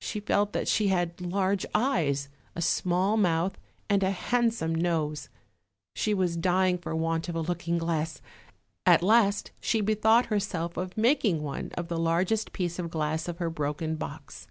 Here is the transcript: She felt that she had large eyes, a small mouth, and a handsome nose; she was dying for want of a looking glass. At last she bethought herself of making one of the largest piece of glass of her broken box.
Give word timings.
She 0.00 0.20
felt 0.20 0.52
that 0.52 0.68
she 0.68 0.86
had 0.86 1.20
large 1.20 1.66
eyes, 1.74 2.28
a 2.54 2.62
small 2.62 3.16
mouth, 3.16 3.58
and 3.90 4.04
a 4.04 4.12
handsome 4.12 4.72
nose; 4.72 5.28
she 5.96 6.14
was 6.14 6.36
dying 6.36 6.78
for 6.78 6.94
want 6.94 7.28
of 7.28 7.34
a 7.34 7.40
looking 7.40 7.76
glass. 7.78 8.22
At 8.86 9.02
last 9.02 9.50
she 9.60 9.80
bethought 9.80 10.26
herself 10.26 10.76
of 10.76 10.96
making 10.96 11.42
one 11.42 11.72
of 11.76 11.88
the 11.88 11.98
largest 11.98 12.52
piece 12.52 12.78
of 12.78 12.88
glass 12.88 13.26
of 13.26 13.38
her 13.38 13.50
broken 13.50 13.96
box. 13.96 14.46